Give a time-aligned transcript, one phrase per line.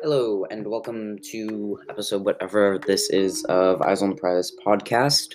[0.00, 5.34] Hello, and welcome to episode whatever this is of Eyes on the Prize podcast.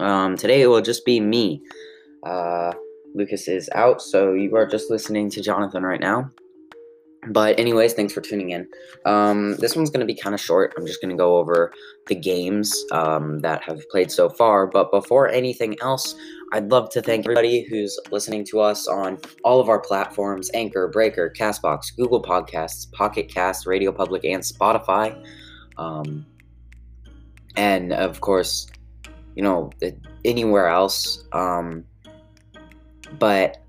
[0.00, 1.62] Um, today it will just be me.
[2.24, 2.72] Uh,
[3.14, 6.28] Lucas is out, so you are just listening to Jonathan right now.
[7.28, 8.68] But, anyways, thanks for tuning in.
[9.04, 10.74] Um, this one's going to be kind of short.
[10.76, 11.72] I'm just going to go over
[12.08, 14.66] the games um, that have played so far.
[14.66, 16.16] But before anything else,
[16.52, 20.88] I'd love to thank everybody who's listening to us on all of our platforms Anchor,
[20.88, 25.20] Breaker, Castbox, Google Podcasts, Pocket Cast, Radio Public, and Spotify.
[25.76, 26.24] Um,
[27.56, 28.68] and of course,
[29.34, 29.70] you know,
[30.24, 31.24] anywhere else.
[31.32, 31.84] Um,
[33.18, 33.62] but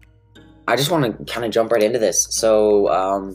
[0.68, 2.28] I just want to kind of jump right into this.
[2.30, 3.34] So, um,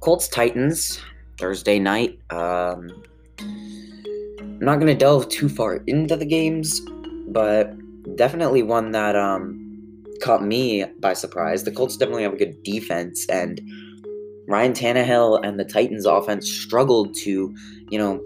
[0.00, 1.00] Colts Titans
[1.38, 2.18] Thursday night.
[2.30, 3.02] Um,
[3.40, 6.80] I'm not going to delve too far into the games,
[7.28, 7.74] but
[8.16, 11.64] definitely one that um, caught me by surprise.
[11.64, 13.60] The Colts definitely have a good defense, and
[14.46, 17.54] Ryan Tannehill and the Titans offense struggled to,
[17.88, 18.22] you know,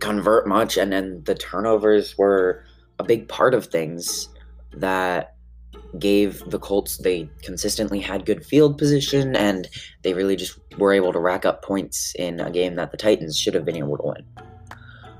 [0.00, 2.64] convert much, and then the turnovers were
[2.98, 4.28] a big part of things
[4.72, 5.34] that
[5.98, 9.68] gave the Colts they consistently had good field position and
[10.02, 13.38] they really just were able to rack up points in a game that the Titans
[13.38, 14.24] should have been able to win.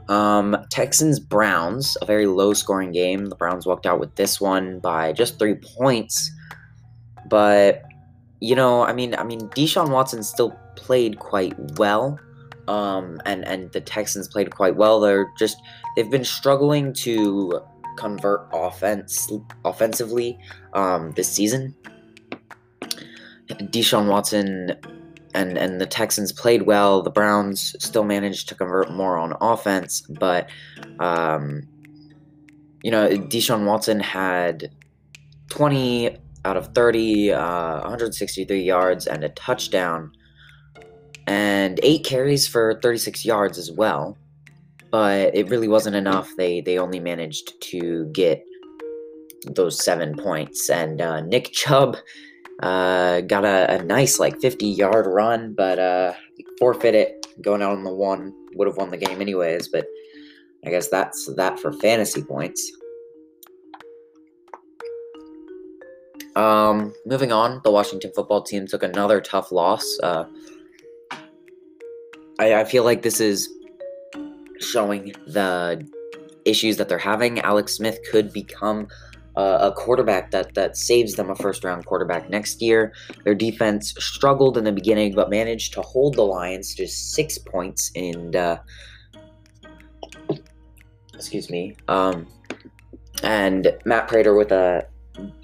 [0.08, 3.26] Um, Texans Browns, a very low scoring game.
[3.26, 6.30] The Browns walked out with this one by just three points.
[7.28, 7.82] But
[8.40, 12.18] you know, I mean, I mean, Deshaun Watson still played quite well,
[12.68, 15.00] um, and and the Texans played quite well.
[15.00, 15.58] They're just
[15.96, 17.60] they've been struggling to
[17.96, 19.30] convert offense
[19.64, 20.38] offensively
[20.72, 21.74] um, this season.
[23.48, 24.72] Deshaun Watson
[25.38, 27.02] and and the Texans played well.
[27.02, 30.50] The Browns still managed to convert more on offense, but
[30.98, 31.62] um,
[32.82, 34.70] you know, Deshaun Watson had
[35.50, 40.12] 20 out of 30, uh, 163 yards and a touchdown,
[41.26, 44.16] and eight carries for 36 yards as well.
[44.90, 46.28] But it really wasn't enough.
[46.36, 48.42] They they only managed to get
[49.46, 51.96] those seven points, and uh, Nick Chubb
[52.62, 56.12] uh, got a, a, nice like 50 yard run, but uh,
[56.58, 58.32] forfeit it going out on the one.
[58.54, 59.86] Would have won the game anyways, but
[60.64, 62.72] I guess that's that for fantasy points.
[66.34, 69.98] Um, moving on, the Washington football team took another tough loss.
[70.02, 70.24] Uh,
[72.38, 73.48] I, I feel like this is
[74.60, 75.86] showing the
[76.44, 77.40] issues that they're having.
[77.40, 78.88] Alex Smith could become
[79.38, 82.92] uh, a quarterback that that saves them a first round quarterback next year.
[83.24, 87.92] Their defense struggled in the beginning, but managed to hold the Lions to six points.
[87.94, 88.58] And uh,
[91.14, 92.26] excuse me, um,
[93.22, 94.84] and Matt Prater with a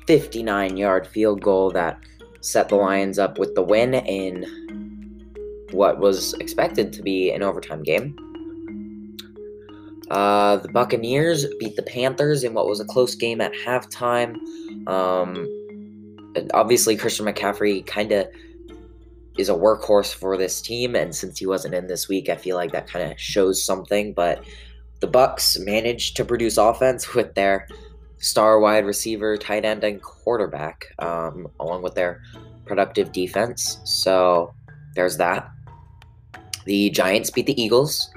[0.09, 1.97] 59 yard field goal that
[2.41, 4.45] set the Lions up with the win in
[5.71, 8.17] what was expected to be an overtime game.
[10.11, 14.37] Uh, the Buccaneers beat the Panthers in what was a close game at halftime.
[14.87, 15.49] Um,
[16.53, 18.29] obviously, Christian McCaffrey kind of
[19.39, 22.57] is a workhorse for this team, and since he wasn't in this week, I feel
[22.57, 24.13] like that kind of shows something.
[24.13, 24.45] But
[25.01, 27.67] the Bucks managed to produce offense with their
[28.19, 32.23] star wide receiver, tight end, and quarterback, um, along with their
[32.67, 33.79] productive defense.
[33.85, 34.55] So
[34.95, 35.51] there's that.
[36.65, 38.11] The Giants beat the Eagles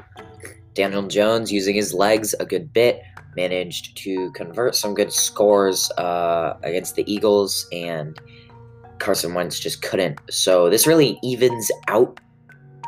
[0.78, 3.02] Daniel Jones, using his legs a good bit,
[3.36, 8.22] managed to convert some good scores uh, against the Eagles, and
[9.00, 10.22] Carson Wentz just couldn't.
[10.30, 12.20] So this really evens out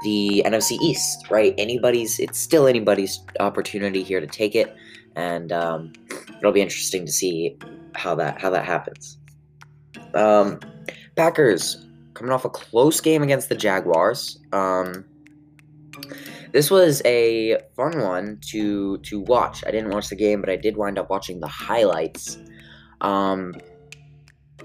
[0.04, 1.56] the NFC East, right?
[1.58, 4.76] Anybody's, it's still anybody's opportunity here to take it,
[5.16, 5.92] and um,
[6.38, 7.58] it'll be interesting to see
[7.96, 9.18] how that how that happens.
[10.14, 10.60] Um,
[11.16, 14.40] Packers coming off a close game against the Jaguars.
[14.54, 15.06] Um,
[16.52, 19.64] this was a fun one to to watch.
[19.66, 22.38] I didn't watch the game, but I did wind up watching the highlights.
[23.02, 23.54] Um,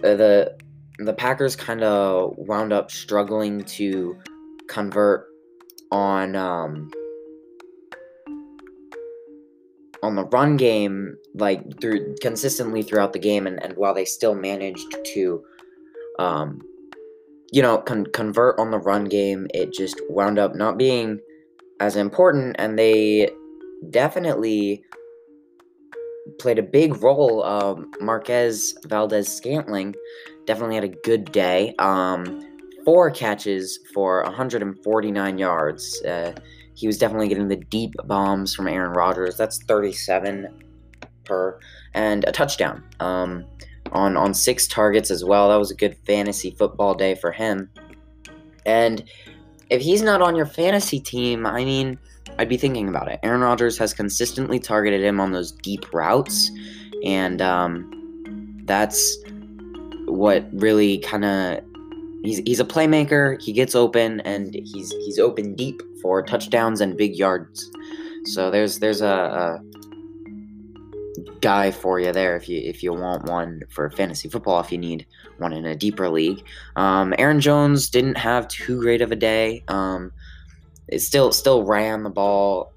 [0.00, 0.56] the
[0.99, 4.17] the Packers kind of wound up struggling to
[4.69, 5.26] convert
[5.91, 6.91] on um,
[10.03, 14.35] on the run game like through consistently throughout the game and, and while they still
[14.35, 15.43] managed to
[16.19, 16.61] um,
[17.53, 21.19] you know con- convert on the run game it just wound up not being
[21.81, 23.31] as important, and they
[23.91, 24.85] definitely
[26.38, 27.43] played a big role.
[27.44, 29.94] Um, Marquez Valdes Scantling
[30.47, 31.75] definitely had a good day.
[31.79, 32.41] Um,
[32.85, 36.03] four catches for 149 yards.
[36.03, 36.35] Uh,
[36.75, 39.37] he was definitely getting the deep bombs from Aaron Rodgers.
[39.37, 40.49] That's 37
[41.25, 41.59] per,
[41.94, 42.82] and a touchdown.
[43.00, 43.47] Um,
[43.93, 45.49] on on six targets as well.
[45.49, 47.71] That was a good fantasy football day for him.
[48.67, 49.05] And
[49.70, 51.99] if he's not on your fantasy team, I mean,
[52.38, 53.20] I'd be thinking about it.
[53.22, 56.50] Aaron Rodgers has consistently targeted him on those deep routes,
[57.05, 59.16] and um, that's
[60.06, 61.61] what really kind of
[62.22, 63.40] he's he's a playmaker.
[63.40, 67.70] He gets open, and he's he's open deep for touchdowns and big yards.
[68.25, 69.61] So there's there's a,
[71.40, 74.78] guy for you there if you if you want one for fantasy football if you
[74.78, 75.06] need
[75.38, 76.44] one in a deeper league.
[76.76, 79.62] Um, Aaron Jones didn't have too great of a day.
[79.69, 80.12] Um,
[80.88, 82.72] it still still ran the ball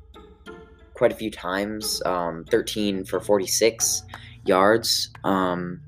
[0.94, 2.02] quite a few times.
[2.06, 4.04] Um, 13 for 46
[4.46, 5.10] yards.
[5.24, 5.82] Um,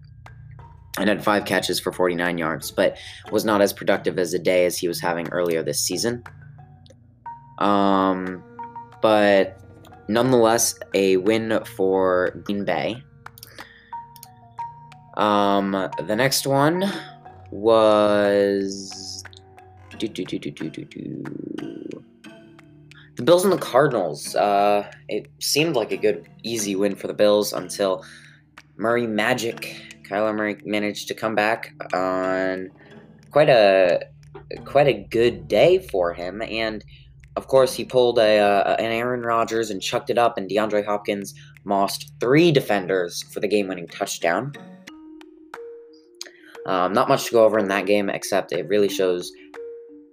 [0.97, 2.97] and had five catches for 49 yards, but
[3.31, 6.23] was not as productive as a day as he was having earlier this season.
[7.59, 8.43] Um,
[9.01, 9.58] but
[10.09, 13.01] nonetheless, a win for Green Bay.
[15.15, 15.71] Um,
[16.07, 16.91] the next one
[17.51, 19.23] was
[23.15, 24.35] the Bills and the Cardinals.
[24.35, 28.03] Uh, it seemed like a good, easy win for the Bills until
[28.77, 32.71] Murray Magic Kyler Murray managed to come back on
[33.29, 34.07] quite a
[34.65, 36.83] quite a good day for him, and
[37.39, 40.85] of course he pulled a, uh, an Aaron Rodgers and chucked it up, and DeAndre
[40.85, 41.33] Hopkins
[41.63, 44.51] mossed three defenders for the game-winning touchdown.
[46.65, 49.31] Um, not much to go over in that game, except it really shows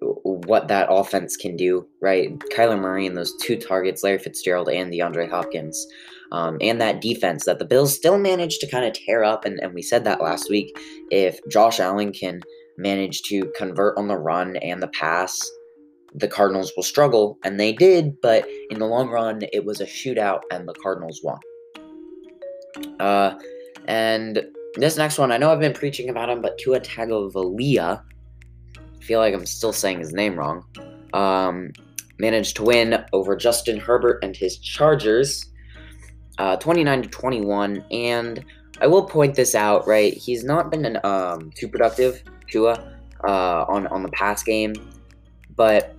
[0.01, 2.39] what that offense can do, right?
[2.55, 5.85] Kyler Murray and those two targets, Larry Fitzgerald and DeAndre Hopkins,
[6.31, 9.45] um, and that defense that the Bills still managed to kind of tear up.
[9.45, 10.79] And, and we said that last week.
[11.11, 12.41] If Josh Allen can
[12.79, 15.51] manage to convert on the run and the pass,
[16.17, 17.39] the Cardinals will struggle.
[17.45, 21.21] And they did, but in the long run, it was a shootout and the Cardinals
[21.23, 21.39] won.
[23.01, 23.39] Uh,
[23.87, 24.45] and
[24.77, 28.03] this next one, I know I've been preaching about him, but Tua Tagovailoa,
[28.77, 30.65] I feel like I'm still saying his name wrong,
[31.13, 31.71] um,
[32.19, 35.51] managed to win over Justin Herbert and his Chargers
[36.39, 37.85] uh, 29 to 21.
[37.91, 38.45] And
[38.81, 40.13] I will point this out, right?
[40.13, 42.95] He's not been um, too productive, Tua,
[43.27, 44.75] uh, on on the pass game,
[45.55, 45.96] but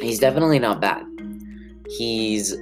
[0.00, 1.04] he's definitely not bad.
[1.96, 2.56] He's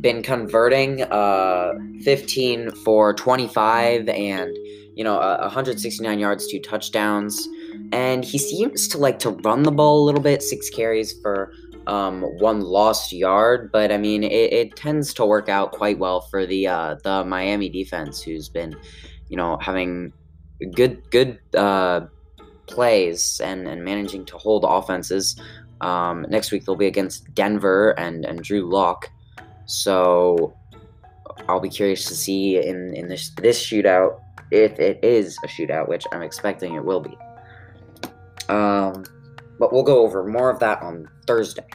[0.00, 1.72] been converting uh,
[2.02, 4.54] 15 for 25 and
[4.94, 7.48] you know uh, 169 yards, two touchdowns,
[7.92, 10.42] and he seems to like to run the ball a little bit.
[10.42, 11.52] Six carries for
[11.86, 16.20] um, one lost yard, but I mean it, it, tends to work out quite well
[16.22, 18.76] for the uh, the Miami defense, who's been,
[19.28, 20.12] you know, having
[20.74, 22.02] good good uh,
[22.66, 25.40] plays and and managing to hold offenses.
[25.84, 29.10] Um, next week they'll be against Denver and and Drew Lock,
[29.66, 30.56] so
[31.48, 34.20] I'll be curious to see in in this this shootout
[34.50, 37.16] if it is a shootout, which I'm expecting it will be.
[38.48, 39.04] Um,
[39.58, 41.66] but we'll go over more of that on Thursday.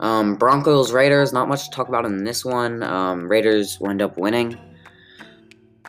[0.00, 2.82] Um, Broncos Raiders, not much to talk about in this one.
[2.82, 4.58] Um, Raiders will end up winning.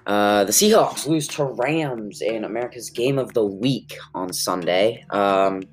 [0.06, 5.06] Uh, the Seahawks lose to Rams in America's Game of the Week on Sunday.
[5.10, 5.64] Um,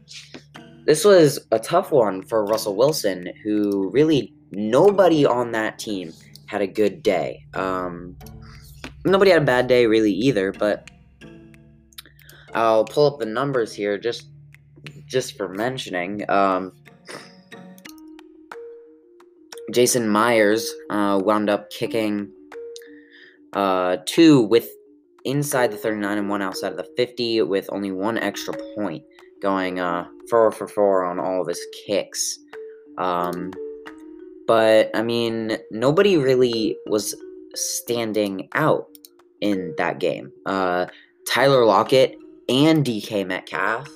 [0.87, 6.13] this was a tough one for Russell Wilson, who really nobody on that team
[6.47, 7.45] had a good day.
[7.55, 8.17] Um,
[9.05, 10.91] nobody had a bad day really either, but
[12.55, 14.27] I'll pull up the numbers here just
[15.07, 16.29] just for mentioning.
[16.31, 16.73] Um,
[19.73, 22.31] Jason Myers uh, wound up kicking
[23.53, 24.69] uh, two with
[25.25, 29.05] inside the 39 and one outside of the 50 with only one extra point
[29.41, 32.39] going uh, four for four on all of his kicks.
[32.99, 33.53] Um,
[34.47, 37.15] but I mean, nobody really was
[37.55, 38.89] standing out
[39.41, 40.33] in that game.
[40.47, 40.87] Uh,
[41.27, 42.19] Tyler Lockett
[42.49, 43.89] and DK Metcalf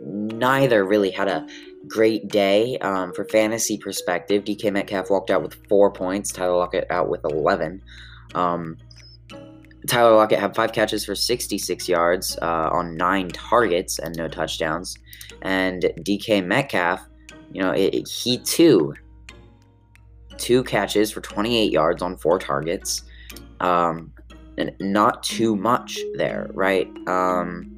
[0.00, 1.46] neither really had a
[1.86, 4.44] great day um, for fantasy perspective.
[4.44, 6.32] DK Metcalf walked out with four points.
[6.32, 7.82] Tyler Lockett out with 11.
[8.34, 8.76] Um,
[9.86, 14.96] Tyler Lockett had five catches for 66 yards uh, on nine targets and no touchdowns.
[15.42, 17.06] And DK Metcalf,
[17.52, 18.94] you know, it, it, he too,
[20.38, 23.02] two catches for 28 yards on four targets.
[23.60, 24.12] Um,
[24.56, 26.88] and not too much there, right?
[27.08, 27.70] Um,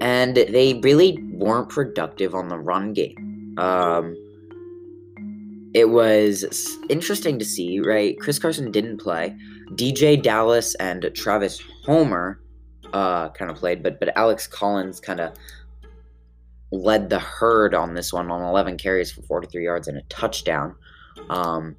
[0.00, 3.54] and they really weren't productive on the run game.
[3.56, 4.16] Um,
[5.74, 8.18] it was interesting to see, right?
[8.18, 9.36] Chris Carson didn't play.
[9.70, 12.40] DeeJay Dallas and Travis Homer
[12.92, 15.32] uh, kind of played, but but Alex Collins kind of
[16.70, 20.74] led the herd on this one on 11 carries for 43 yards and a touchdown.
[21.28, 21.76] Um,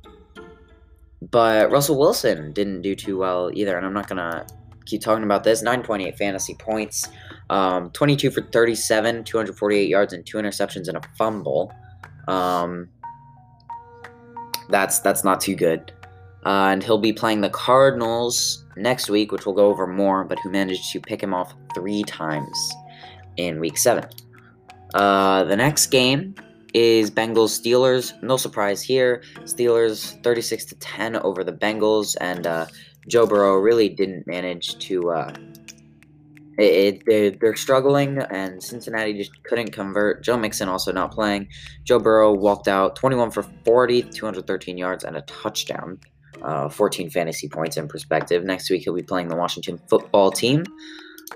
[1.21, 4.45] but Russell Wilson didn't do too well either, and I'm not gonna
[4.85, 5.63] keep talking about this.
[5.63, 7.07] 9.8 fantasy points.
[7.49, 11.71] Um, 22 for 37, 248 yards, and two interceptions and a fumble.
[12.27, 12.89] Um,
[14.69, 15.91] that's that's not too good.
[16.45, 20.37] Uh, and he'll be playing the Cardinals next week, which we'll go over more, but
[20.39, 22.71] who managed to pick him off three times
[23.37, 24.05] in week seven.
[24.93, 26.35] Uh, the next game
[26.73, 28.21] is Bengals Steelers.
[28.21, 29.23] No surprise here.
[29.41, 32.65] Steelers 36 to 10 over the Bengals, and uh,
[33.07, 35.09] Joe Burrow really didn't manage to.
[36.57, 40.23] It, it, they're struggling, and Cincinnati just couldn't convert.
[40.23, 41.47] Joe Mixon also not playing.
[41.83, 45.99] Joe Burrow walked out 21 for 40, 213 yards, and a touchdown.
[46.41, 48.43] Uh, 14 fantasy points in perspective.
[48.43, 50.63] Next week, he'll be playing the Washington football team.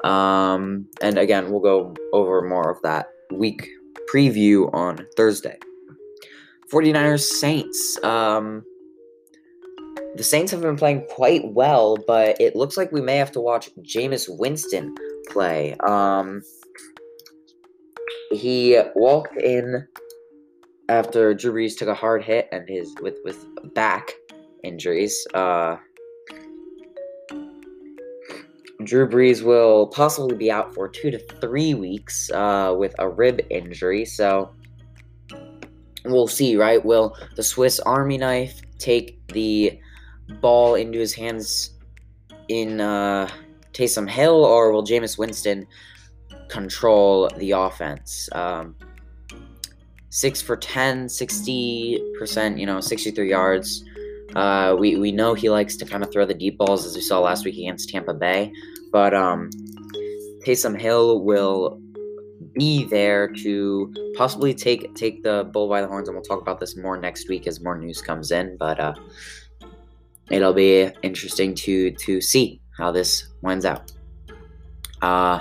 [0.03, 3.69] Um, and again, we'll go over more of that week
[4.13, 5.57] preview on Thursday.
[6.71, 7.97] 49ers Saints.
[8.03, 8.63] Um,
[10.17, 13.39] the Saints have been playing quite well, but it looks like we may have to
[13.39, 14.95] watch Jameis Winston
[15.29, 15.75] play.
[15.85, 16.41] Um,
[18.31, 19.87] he walked in
[20.89, 23.45] after Drew Brees took a hard hit and his with with
[23.75, 24.13] back
[24.63, 25.27] injuries.
[25.35, 25.77] Uh,
[28.83, 33.41] Drew Brees will possibly be out for two to three weeks uh, with a rib
[33.51, 34.05] injury.
[34.05, 34.51] So
[36.05, 36.83] we'll see, right?
[36.83, 39.79] Will the Swiss Army knife take the
[40.41, 41.71] ball into his hands
[42.47, 43.29] in uh,
[43.73, 45.67] Taysom Hill, or will Jameis Winston
[46.49, 48.29] control the offense?
[48.31, 48.75] Um,
[50.09, 53.83] six for 10, 60%, you know, 63 yards.
[54.35, 57.01] Uh, we, we know he likes to kind of throw the deep balls as we
[57.01, 58.51] saw last week against Tampa Bay,
[58.91, 59.49] but um,
[60.45, 61.79] Taysom Hill will
[62.53, 66.59] be there to possibly take take the bull by the horns, and we'll talk about
[66.59, 68.57] this more next week as more news comes in.
[68.57, 68.93] But uh,
[70.31, 73.91] it'll be interesting to to see how this winds out.
[75.01, 75.39] Uh,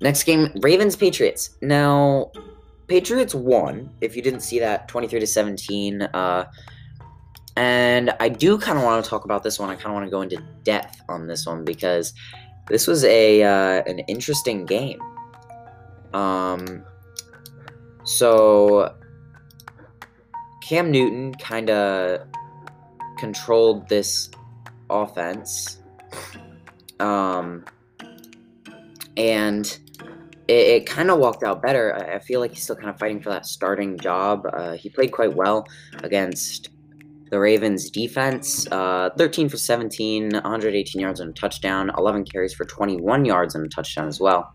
[0.00, 1.56] next game, Ravens Patriots.
[1.60, 2.30] Now,
[2.86, 3.90] Patriots won.
[4.00, 6.02] If you didn't see that, twenty three to seventeen.
[6.02, 6.44] Uh,
[7.56, 9.70] and I do kind of want to talk about this one.
[9.70, 12.14] I kind of want to go into depth on this one because
[12.68, 15.00] this was a uh, an interesting game.
[16.14, 16.84] Um,
[18.04, 18.94] so
[20.62, 22.26] Cam Newton kind of
[23.20, 24.30] controlled this
[24.88, 25.80] offense,
[26.98, 27.64] um,
[29.16, 29.78] and
[30.48, 31.94] it, it kind of walked out better.
[31.94, 34.46] I, I, feel like he's still kind of fighting for that starting job.
[34.52, 35.66] Uh, he played quite well
[36.02, 36.70] against
[37.30, 42.64] the Ravens defense, uh, 13 for 17, 118 yards and a touchdown, 11 carries for
[42.64, 44.52] 21 yards and a touchdown as well.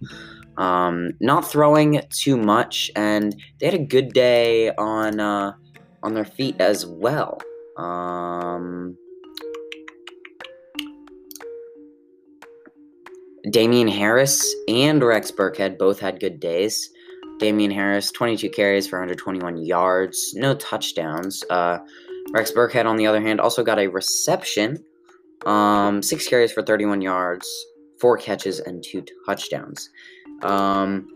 [0.58, 5.54] Um, not throwing too much, and they had a good day on uh,
[6.04, 7.40] on their feet as well.
[7.78, 8.98] Um,
[13.50, 16.90] Damien Harris and Rex Burkhead both had good days.
[17.40, 21.44] Damien Harris, 22 carries for 121 yards, no touchdowns.
[21.50, 21.80] Uh,
[22.32, 24.84] Rex Burkhead, on the other hand, also got a reception,
[25.46, 27.48] um, six carries for 31 yards,
[28.00, 29.90] four catches, and two touchdowns.
[30.42, 31.08] Um,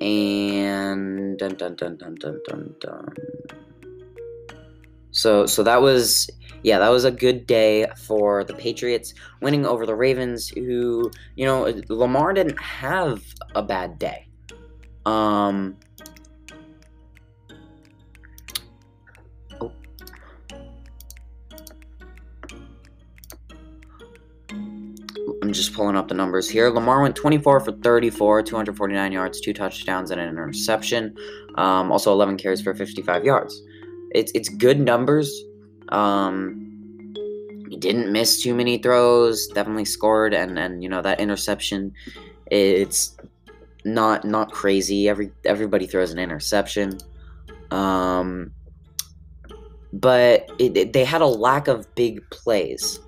[0.00, 3.14] and dun dun dun dun dun dun dun.
[5.12, 6.30] So so that was
[6.62, 11.44] yeah that was a good day for the Patriots winning over the Ravens who you
[11.44, 13.22] know Lamar didn't have
[13.54, 14.26] a bad day.
[15.06, 15.76] Um,
[25.80, 26.68] pulling up the numbers here.
[26.68, 31.16] Lamar went 24 for 34, 249 yards, two touchdowns, and an interception.
[31.54, 33.62] Um, also 11 carries for 55 yards.
[34.14, 35.42] It's it's good numbers.
[35.88, 37.14] Um,
[37.70, 39.46] he didn't miss too many throws.
[39.46, 41.94] Definitely scored, and and you know that interception.
[42.50, 43.16] It's
[43.86, 45.08] not not crazy.
[45.08, 46.98] Every everybody throws an interception.
[47.70, 48.52] Um,
[49.94, 53.00] but it, it, they had a lack of big plays.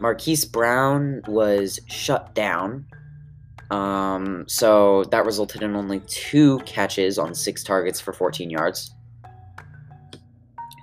[0.00, 2.86] Marquise Brown was shut down.
[3.70, 8.94] Um, so that resulted in only two catches on six targets for 14 yards.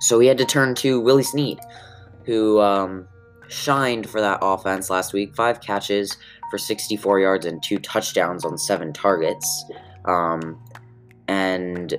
[0.00, 1.60] So we had to turn to Willie Snead,
[2.24, 3.06] who um,
[3.48, 5.34] shined for that offense last week.
[5.36, 6.16] Five catches
[6.50, 9.64] for 64 yards and two touchdowns on seven targets.
[10.04, 10.60] Um,
[11.28, 11.94] and,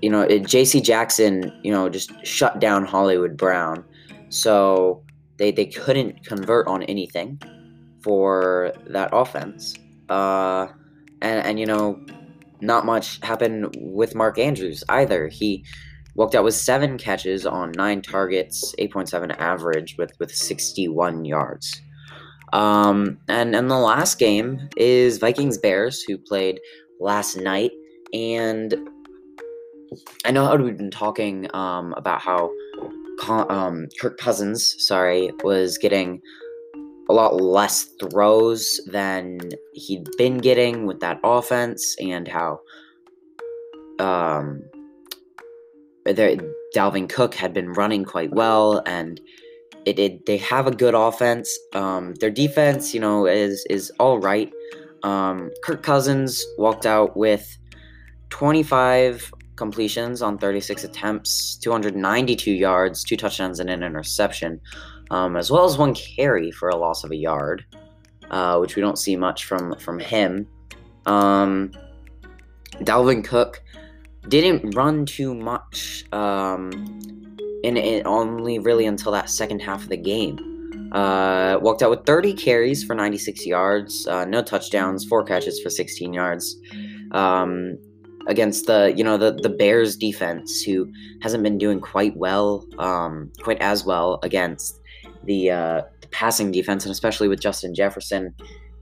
[0.00, 0.80] you know, J.C.
[0.80, 3.84] Jackson, you know, just shut down Hollywood Brown.
[4.30, 5.02] So
[5.38, 7.40] they they couldn't convert on anything
[8.02, 9.74] for that offense.
[10.08, 10.68] Uh,
[11.22, 12.00] and and you know,
[12.60, 15.28] not much happened with Mark Andrews either.
[15.28, 15.64] He
[16.14, 21.82] walked out with seven catches on nine targets, 8.7 average with with 61 yards.
[22.52, 26.60] Um, and and the last game is Vikings Bears, who played
[27.00, 27.72] last night,
[28.12, 28.74] and
[30.24, 32.50] I know how we've been talking um, about how
[33.28, 36.20] um, Kirk Cousins, sorry, was getting
[37.08, 39.38] a lot less throws than
[39.72, 42.60] he'd been getting with that offense, and how
[43.98, 44.62] um,
[46.04, 46.36] there,
[46.74, 49.20] Dalvin Cook had been running quite well, and
[49.84, 51.56] it, it they have a good offense.
[51.72, 54.52] Um, their defense, you know, is is all right.
[55.02, 57.56] Um, Kirk Cousins walked out with
[58.30, 64.60] 25 completions on 36 attempts, 292 yards, two touchdowns, and an interception,
[65.10, 67.64] um, as well as one carry for a loss of a yard,
[68.30, 70.46] uh, which we don't see much from from him.
[71.06, 71.72] Um,
[72.80, 73.62] Dalvin Cook
[74.28, 76.70] didn't run too much, um,
[77.62, 80.38] in it only really until that second half of the game.
[80.92, 85.68] Uh, walked out with 30 carries for 96 yards, uh, no touchdowns, four catches for
[85.68, 86.56] 16 yards.
[87.12, 87.78] Um,
[88.26, 90.90] against the you know the the Bears defense, who
[91.22, 94.80] hasn't been doing quite well, um, quite as well against
[95.24, 98.34] the, uh, the passing defense, and especially with Justin Jefferson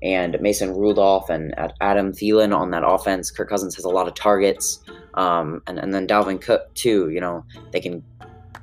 [0.03, 3.31] and Mason Rudolph and Adam Thielen on that offense.
[3.31, 4.81] Kirk Cousins has a lot of targets,
[5.15, 7.11] um, and and then Dalvin Cook too.
[7.11, 8.03] You know they can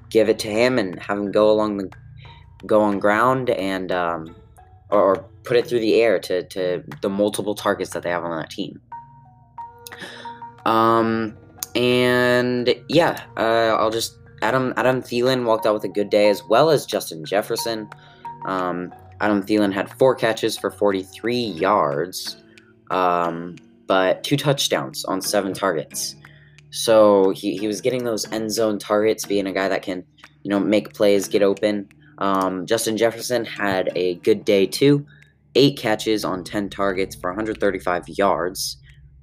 [0.10, 1.90] give it to him and have him go along the
[2.66, 4.36] go on ground and um,
[4.90, 8.24] or, or put it through the air to to the multiple targets that they have
[8.24, 8.80] on that team.
[10.66, 11.38] Um,
[11.76, 16.44] and yeah, uh, I'll just Adam Adam Thielen walked out with a good day as
[16.44, 17.90] well as Justin Jefferson.
[18.46, 22.38] Um, Adam Thielen had four catches for 43 yards,
[22.90, 26.16] um, but two touchdowns on seven targets.
[26.72, 30.04] So he, he was getting those end zone targets, being a guy that can,
[30.44, 31.88] you know, make plays, get open.
[32.18, 35.06] Um, Justin Jefferson had a good day too.
[35.54, 38.78] Eight catches on 10 targets for 135 yards.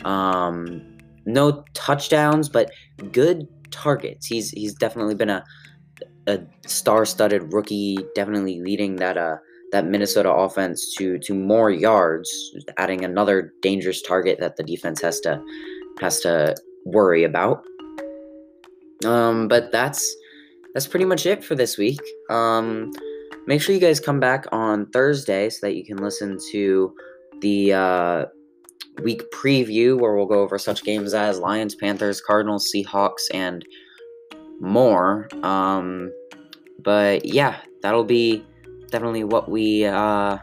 [0.05, 0.98] Um,
[1.29, 2.71] no touchdowns, but
[3.13, 4.27] good targets.
[4.27, 5.45] He's he's definitely been a
[6.27, 9.37] a star-studded rookie, definitely leading that uh
[9.73, 12.31] that Minnesota offense to to more yards,
[12.79, 15.41] adding another dangerous target that the defense has to
[16.01, 17.63] has to worry about.
[19.05, 20.17] Um, but that's
[20.75, 22.01] that's pretty much it for this week.
[22.31, 22.93] Um,
[23.47, 26.95] make sure you guys come back on Thursday so that you can listen to
[27.41, 28.25] the uh,
[29.03, 33.65] week preview where we'll go over such games as Lions, Panthers, Cardinals, Seahawks, and
[34.61, 35.29] more.
[35.43, 36.13] Um,
[36.81, 38.45] but yeah, that'll be
[38.91, 39.85] definitely what we.
[39.85, 40.39] Uh,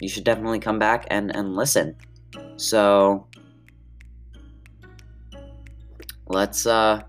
[0.00, 1.94] you should definitely come back and and listen.
[2.56, 3.26] So
[6.26, 7.02] let's uh,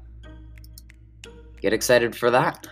[1.62, 2.67] get excited for that.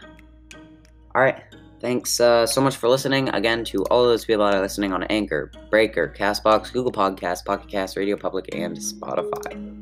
[1.15, 1.43] All right.
[1.79, 3.29] Thanks uh, so much for listening.
[3.29, 7.43] Again, to all of those people that are listening on Anchor, Breaker, Castbox, Google Podcasts,
[7.43, 9.79] Pocket Cast, Radio Public, and Spotify.